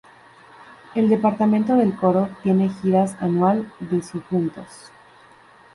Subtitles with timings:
[0.95, 4.91] El departamento del coro tiene giras anual de su juntos.